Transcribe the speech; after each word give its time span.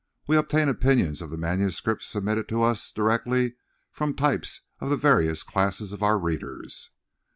We 0.25 0.35
obtain 0.35 0.67
opinions 0.67 1.21
of 1.21 1.29
the 1.29 1.37
manuscripts 1.37 2.07
submitted 2.07 2.47
to 2.47 2.63
us 2.63 2.91
directly 2.91 3.53
from 3.91 4.15
types 4.15 4.61
of 4.79 4.89
the 4.89 4.97
various 4.97 5.43
classes 5.43 5.93
of 5.93 6.01
our 6.01 6.17
readers." 6.17 6.89